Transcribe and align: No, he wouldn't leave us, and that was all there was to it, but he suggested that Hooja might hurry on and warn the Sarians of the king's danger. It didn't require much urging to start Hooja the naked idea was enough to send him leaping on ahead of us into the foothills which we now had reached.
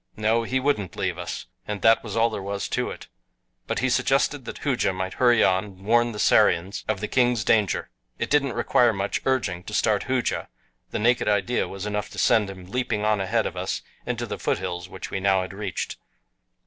No, 0.17 0.41
he 0.41 0.59
wouldn't 0.59 0.95
leave 0.95 1.19
us, 1.19 1.45
and 1.67 1.83
that 1.83 2.03
was 2.03 2.17
all 2.17 2.31
there 2.31 2.41
was 2.41 2.67
to 2.69 2.89
it, 2.89 3.05
but 3.67 3.77
he 3.77 3.87
suggested 3.91 4.45
that 4.45 4.57
Hooja 4.57 4.91
might 4.91 5.13
hurry 5.21 5.43
on 5.43 5.63
and 5.63 5.85
warn 5.85 6.11
the 6.11 6.17
Sarians 6.17 6.83
of 6.87 7.01
the 7.01 7.07
king's 7.07 7.43
danger. 7.43 7.91
It 8.17 8.31
didn't 8.31 8.53
require 8.53 8.93
much 8.93 9.21
urging 9.25 9.63
to 9.65 9.75
start 9.75 10.05
Hooja 10.09 10.47
the 10.89 10.97
naked 10.97 11.27
idea 11.27 11.67
was 11.67 11.85
enough 11.85 12.09
to 12.09 12.17
send 12.17 12.49
him 12.49 12.65
leaping 12.71 13.05
on 13.05 13.21
ahead 13.21 13.45
of 13.45 13.55
us 13.55 13.83
into 14.03 14.25
the 14.25 14.39
foothills 14.39 14.89
which 14.89 15.11
we 15.11 15.19
now 15.19 15.41
had 15.43 15.53
reached. 15.53 15.97